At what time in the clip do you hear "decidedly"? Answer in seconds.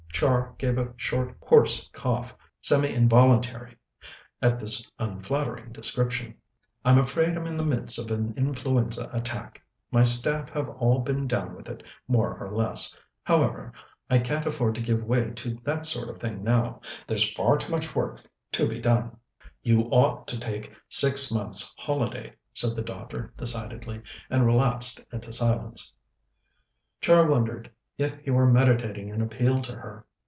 23.39-24.03